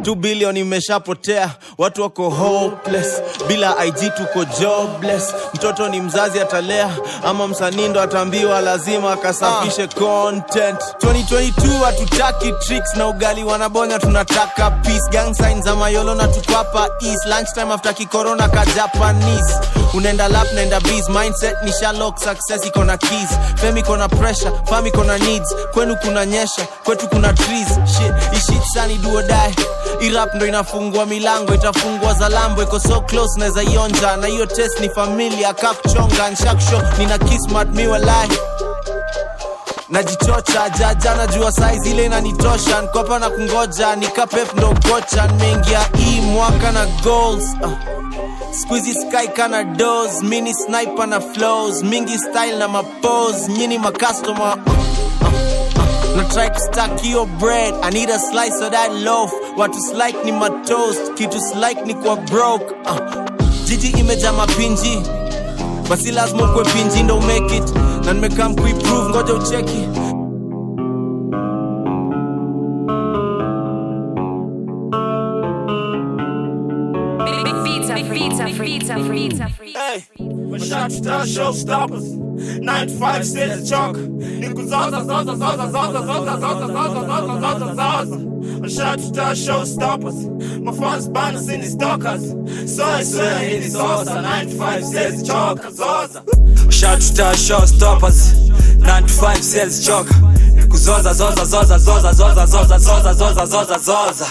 [0.00, 3.22] 2 billion imeshapotea watu wako hopeless.
[3.48, 5.34] Bila ig tuko jobless.
[5.54, 6.90] Mtoto ni mzazi atalea
[7.24, 10.80] ama msanii ndo ataambiwa lazima akasafishe content.
[11.00, 15.02] 2022 hatutaki tricks na ugali wanabonya tunataka peace.
[15.10, 19.54] Gang signs za mayolo na tukwapa east lunchtime after kikorona ka japanese.
[19.94, 23.28] Unaenda lap naenda bees mindset ni shalok success iko na keys.
[23.56, 25.54] Fame iko na pressure fam iko na needs.
[25.74, 27.68] Kwenu kuna nyesha kwetu kuna trees.
[27.68, 29.22] Shit ishit sani duo
[30.00, 32.62] irap ndo inafungua milango itafungua za lambo.
[32.62, 34.16] Iko so close naweza ionja.
[34.16, 36.82] Na hiyo test ni familia kapchonga nshaksho.
[36.98, 38.28] Nina kismat miwalai
[39.88, 46.72] najichocha jaja najua saizi ile inanitosha nkopa na kungoja nikapep ndo kocha, nimeingia hii mwaka
[46.72, 47.44] na goals.
[47.62, 47.70] Uh.
[48.62, 51.82] Squeezy sky kana dos mini sniper na flows.
[51.82, 54.72] Mingi style na mapos nyini makastoma uh,
[56.16, 57.74] na try kustack hiyo bread.
[57.82, 59.32] I need a slice of that loaf.
[59.56, 62.64] Watu slike ni matoast kitu slike ni kwa broke.
[62.84, 62.98] Uh,
[63.64, 65.02] jiji imejaa mapinji
[65.90, 67.74] basi lazima ukwe pinji ndo make it.
[68.04, 69.88] Na nimekam kuiprove ngoja ucheki
[79.74, 80.00] Hey,
[81.26, 81.56] Shot
[82.60, 83.96] Nine to five stays chalk.
[83.96, 88.16] Nigga zaza zaza zaza zaza zaza zaza zaza zaza zaza zaza.
[88.64, 90.60] A shout to the showstoppers.
[90.60, 92.22] My fans banners in his dockers.
[92.76, 95.60] So I swear in his zaza Nine to five stays chalk.
[95.70, 96.22] Zaza.
[96.70, 98.78] Shout to the showstoppers.
[98.78, 100.06] Nine to five stays chalk
[100.72, 104.26] kuzoza zoza zoza zoza zoza zoza zoza zoza zoza zoza.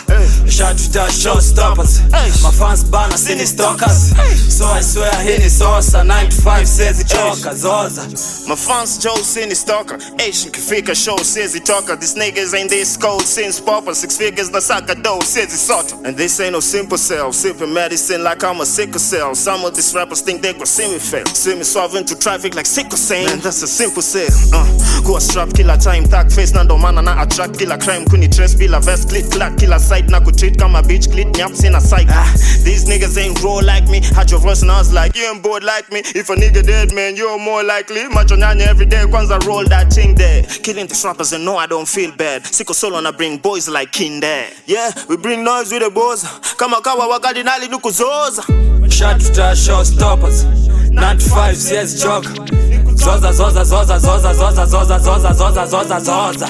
[0.49, 1.99] Shot star showstoppers
[2.43, 4.11] My fans bana sini stalkers.
[4.49, 8.01] So I swear hii ni sosa 95 sales choka zoza.
[8.47, 9.97] My fans Joe Cine Stalker.
[10.19, 11.95] Asian Kafika show says he talker.
[11.95, 13.93] These niggas ain't this cold since Papa.
[13.95, 15.93] Six figures the soccer dough says he sort.
[16.05, 17.31] And this ain't no simple cell.
[17.31, 19.35] Sipping medicine like I'm a sickle cell.
[19.35, 22.55] Some of these rappers think they gon' see me fail See me swerve into traffic
[22.55, 24.65] like sickle saying that's a simple sale uh,
[25.01, 26.07] Kuwa strap kila time.
[26.07, 29.55] Tag face na ndo maana na attract kila crime Kuni trace bila vest clit clack
[29.57, 31.07] kila site Na kutreat kama bitch.
[31.11, 32.07] Clit nyap sina psych.
[32.09, 32.33] Ah,
[32.63, 34.01] These niggas ain't raw like me.
[34.15, 35.99] Had your voice and I was like you ain't bored like me.
[36.15, 38.07] If a nigga dead man you're more likely.
[38.09, 40.43] Macho nyanya every day kwanza roll that thing there.
[40.43, 42.43] Killing these rappers and no I don't feel bad.
[42.43, 46.23] Siko solo na bring boys like Kinder Yeah we bring noise with the boys.
[46.57, 48.43] Kama kawa wakadinali nukuzoza
[48.89, 50.45] Shot star showstoppers
[50.91, 52.29] 95 sales choka
[52.95, 56.47] Zoza zoza zoza zoza zoza zoza zoza zoza zoza zoza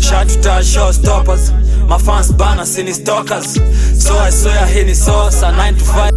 [0.00, 1.50] Shot show stoppers
[1.88, 3.54] My fans bana sini stalkers
[3.98, 6.12] So I swear hii ni sosa 95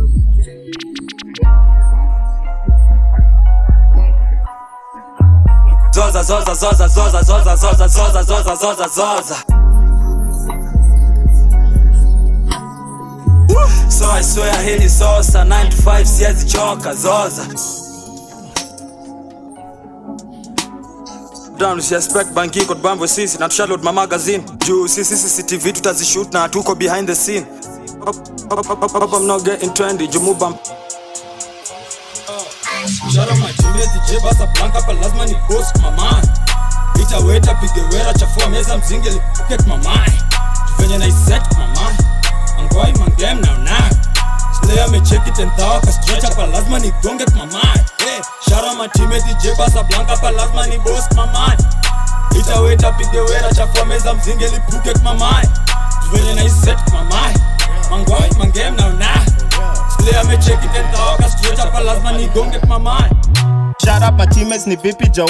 [5.93, 9.60] Zoza zoza zoza zoza zoza zoza zoza zoza zoza zoza
[13.89, 17.45] So I swear hii ni sosa 95 siwezi choka zoza.
[21.77, 24.43] Usiexpect banki kwa bambo sisi na tushaload ma magazine.
[24.65, 27.45] Juu sisi cctv tutazishoot na tuko behind the scene.
[28.49, 30.53] Papa, I'm not getting trendy jumuba
[33.13, 36.23] Shara majimbe DJ basa blanka pa lazima ni boss mamai
[37.01, 40.11] Itaweta pige wera chafua meza mzinge lipocket mamai
[40.79, 41.95] Venye na iset mamai
[42.65, 43.89] Mgoi mangame now now
[44.61, 50.31] Slayer amecheki 10,000 kastracha pa lazima nigonge kwa mamai hey, Shara matime DJ Casablanca pa
[50.31, 51.57] lazima ni boss mamai
[52.39, 55.49] Itaweta pige wera chafua meza mzinge lipuke kwa mamai
[56.03, 57.35] Tuvenye na iset kwa mamai
[57.91, 59.25] Mangoi mangame now now
[59.97, 63.11] Slayer amecheki 10,000 kastracha pa lazima nigonge kwa mamai
[63.85, 65.29] Shara pa teammates ni vipi Joe?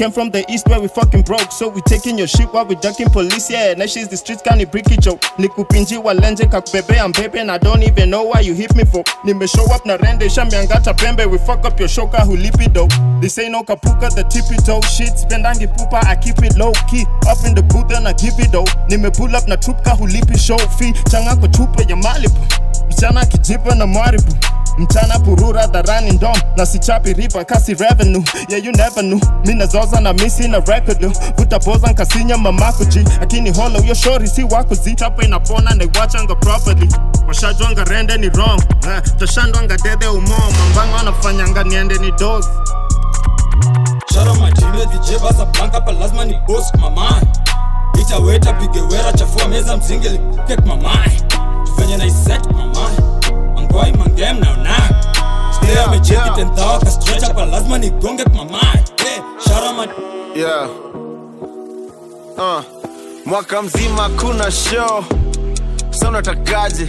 [0.00, 2.74] Came from the east where we fucking broke, so we taking your shit while we
[2.76, 3.50] ducking police.
[3.50, 5.18] Yeah, now she's the streets kani bricky Joe.
[5.36, 9.04] Nikupinji walenje kakubebe I'm baby and I don't even know why you hit me for.
[9.24, 11.30] Nime show up na rende shami shambiangata pembe.
[11.30, 12.24] We fuck up your shoka
[12.72, 12.88] though.
[13.20, 15.12] This ain't no kapuka the tippy toe shit.
[15.20, 17.04] Spendangi pupa I keep it low key.
[17.28, 18.64] Up in the booth and I give it though.
[18.88, 20.94] Nime pull up na trupka hulipi show fee.
[21.10, 22.40] Changa kwa chupa ya Malibu.
[22.88, 24.32] Mchana kijipa na mwaribu
[24.80, 28.22] mchana purura dharani ndom na sichapi ripa kasi revenue.
[28.48, 29.20] Yeah you never knew.
[29.46, 34.94] Mi nazoza na misi na record vutapoza nkasinya mamakuji akini holo yo shori si wakuzi.
[34.94, 36.88] Chapa inapona naiwachanga properly.
[37.28, 42.44] Washajwanga rende ni wrong eh, tashandwanga dede umo mambango anafanyanga niende ni dog
[44.14, 47.22] Shara majimbe DJ basa blanka pa lazima ni boss mamai
[48.00, 51.22] Itaweta pige wera chafua meza mzinge lipocket mamai
[51.78, 52.46] Venye na iset
[53.72, 54.76] mamai Angoi mangem na una
[55.60, 59.86] Slayer amecheki tentawa ka stretch pa lazima ni gonge mamai Hey, shara my
[60.36, 60.68] yeah.
[62.38, 62.62] uh.
[63.26, 65.04] mwaka mzima kuna show.
[65.90, 66.88] Sa unatakaje?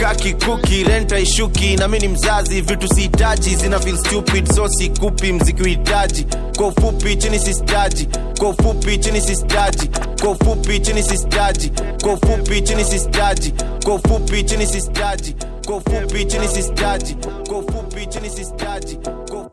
[0.00, 5.32] Kaki kuki renta ishuki na mi ni mzazi vitu sihitaji zina feel stupid so sikupi
[5.32, 6.26] mziki uhitaji
[6.56, 8.08] kwa ufupi chini sistaji
[8.38, 9.90] kwa ufupi chini sistaji
[10.22, 11.72] kwa ufupi chini sistaji
[12.02, 13.54] kwa ufupi chini sistaji
[13.84, 17.16] kwa ufupi chini sistaji kwa ufupi chini sistaji.
[17.48, 18.96] Kwa ufupi chini sistaji.
[19.30, 19.50] Kwa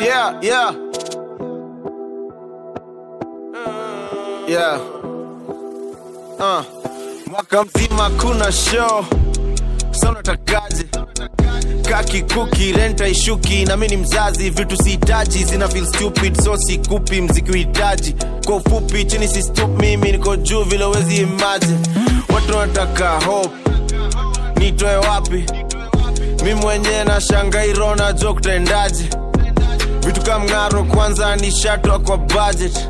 [0.00, 0.74] yeah yeah.
[4.48, 4.80] Yeah.
[6.38, 6.64] Uh.
[7.30, 9.04] mwaka mzima kuna show.
[9.90, 10.86] Sa unatakaje?
[11.88, 13.64] Kaki kuki renta ishuki.
[13.64, 15.44] Na mimi ni mzazi vitu sihitaji.
[15.44, 18.14] Zina feel stupid so sikupi mziki uhitaji
[18.46, 21.78] kwa ufupi chini si stop mimi niko juu vile wezi imagine
[22.34, 23.50] watu wanataka hope.
[24.56, 25.44] Nitoe wapi?
[26.44, 29.04] Mi mwenyewe na shangairo najua kutaendaje
[30.06, 32.88] vitu kamng'aro mng'aro kwanza ni shatwa kwa budget.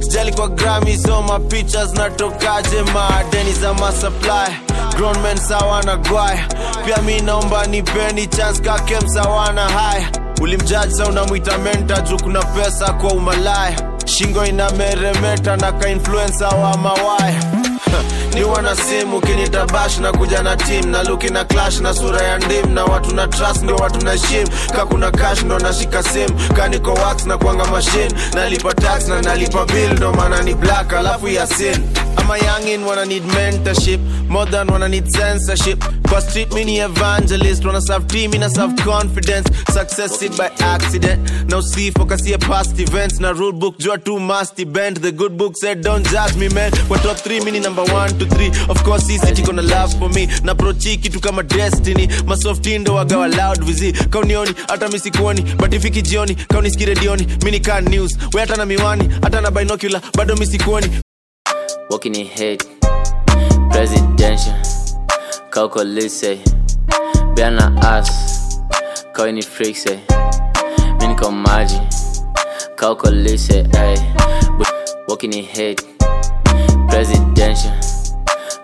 [0.00, 2.82] Sijali kwa grami soma mapicha zinatokaje?
[2.82, 4.56] Madeni za masupply
[4.96, 6.46] grownmen sawa gwaya
[6.84, 10.08] pia mi naomba nipeni chance kake msawana haya
[10.40, 17.51] ulimjaji sa unamwita menta juu kuna pesa kwa umalaya shingo inameremeta na kainfluensa wa mawaya
[18.34, 22.38] ni wana simu kinitabash na kuja na tim na luki na clash na sura ya
[22.38, 25.12] ndim na watu na trust ndo watu na shim ka kuna
[25.44, 26.30] ndo nashika sim.
[26.56, 31.28] Kaniko wax na kwanga machine nalipa tax na nalipa bill ndo maana ni black alafu
[31.28, 31.76] ya sin.
[32.16, 37.64] Ama youngin wana need mentorship modern wana need censorship kwa street mini evangelist.
[37.64, 39.48] Wana serve team ina serve confidence.
[39.72, 41.30] Success it by accident.
[41.50, 43.20] Na usifokasie past events.
[43.20, 46.70] Na rule book jua too must bend the good book said don't judge me man.
[46.88, 50.10] Kwa top 3 mini number 1 to 3 of course hii city gonna love for
[50.10, 50.28] me.
[50.44, 52.08] Na prochi kitu kama destiny.
[52.26, 53.92] Masofti ndo wagawa loud vizi.
[53.92, 58.18] Kaunioni hata misikuoni but ifiki jioni kauniski redioni mini car news.
[58.34, 60.00] We hata miwani hata binocular.
[60.16, 60.86] Bado misikuoni
[61.90, 62.64] walking in head,
[63.70, 64.71] presidential
[65.52, 66.38] kaukolise
[67.34, 68.08] biana as
[69.12, 69.98] kawini frikse
[71.00, 71.80] miniko maji
[72.76, 73.96] kaukolise ay
[75.08, 75.82] walking in hate
[76.88, 77.72] presidential.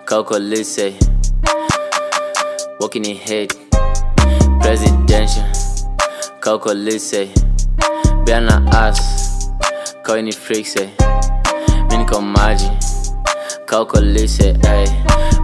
[0.05, 0.93] Kaukolise
[2.79, 3.55] walking in hate
[4.61, 5.45] presidential.
[6.39, 7.29] Kaukolise
[8.25, 8.99] biana as
[10.01, 10.89] kawini frikse
[11.91, 12.69] miniko maji
[13.65, 14.87] Kaukolise, ay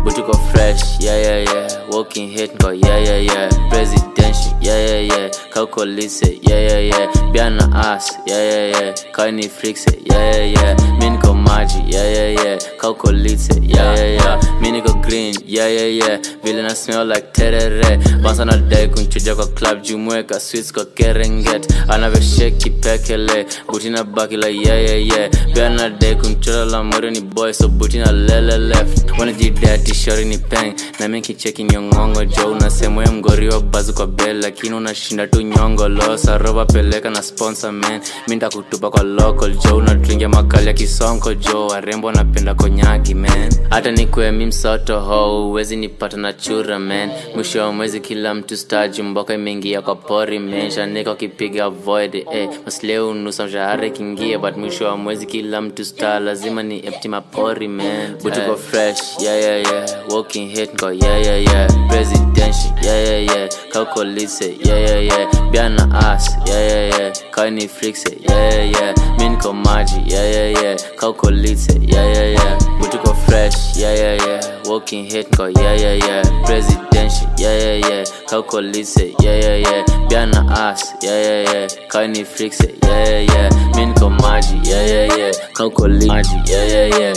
[0.06, 5.30] Butuko fresh, yeah, yeah, yeah Walking hit, go, yeah, yeah, yeah Presidential, yeah, yeah, yeah
[5.50, 11.34] Kaukolise, yeah, yeah, yeah Biana ass, yeah, yeah, yeah Kaini freaks, yeah, yeah, yeah Miniko
[11.34, 16.74] maji, yeah, yeah, yeah Kaukolise, yeah, yeah, yeah Miniko green, yeah, yeah, yeah Villain I
[16.74, 22.70] smell like terere Bansa na dai kunchuja kwa club jumweka sweets kwa kerenget Anavyo shake
[22.70, 27.68] pekele Butina baki la yeah, yeah, yeah Biana dai kunchora la mori ni boy So
[27.68, 33.62] butina lele left wanajidati shori ni peng na mi kicheki nyongongo jo unasemwe mgori wa
[33.62, 38.02] bazi kwa bel lakini unashinda tu nyongo losa roba peleka na sponsor man.
[38.28, 43.54] Mi ntakutupa kwa local jo unadringia makali ya kisonko jo warembo wanapenda konyagi man.
[43.70, 45.50] Hata nikwe mi msoto ho.
[45.50, 47.10] Uwezi nipata na chura man.
[47.36, 50.72] Mwisho wa mwezi kila mtu staji mboka imeingia kwa pori man.
[50.72, 52.50] Shaniko kipiga void eh.
[52.66, 56.22] Masleo unusa mshahara ikiingia but mwisho wa mwezi kila mtu star.
[56.22, 58.16] Lazima ni empty mapori man.
[58.24, 61.68] Butuko fresh yeah yeah yeah walking hit go yeah yeah yeah.
[61.90, 63.48] Presidential yeah yeah yeah.
[63.72, 65.26] Kaukolise yeah yeah yeah.
[65.52, 67.14] Biana ass yeah yeah yeah.
[67.32, 69.18] Kaini frixe yeah yeah yeah.
[69.20, 70.76] Mi niko maji yeah yeah yeah.
[70.98, 72.58] Kaukolise yeah yeah yeah.
[72.80, 78.04] Butuko fresh yeah yeah yeah walking hit go yeah yeah yeah presidential yeah yeah yeah
[78.30, 83.86] kaukolise yeah yeah yeah biana ass yeah yeah yeah kaini frixe yeah yeah yeah mi
[83.86, 87.16] niko maji yeah yeah yeah kaukolise maji yeah yeah yeah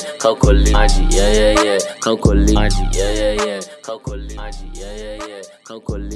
[0.73, 1.89] maji yeah yeah yeah
[2.55, 3.61] maji yeah yeah yeah
[4.37, 5.43] maji yeah yeah yeah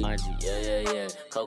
[0.03, 1.09] maji yeah yeah yeah